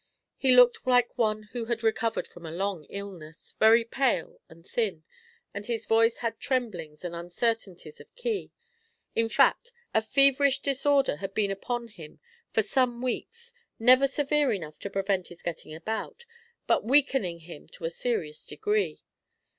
[0.35, 5.03] He looked like one who had recovered from a long illness, very pale and thin,
[5.53, 8.51] and his voice had tremblings and uncertainties of key.
[9.15, 12.19] In fact, a feverish disorder had been upon him
[12.51, 16.25] for some weeks, never severe enough to prevent his getting about,
[16.65, 19.01] but weakening him to a serious degree.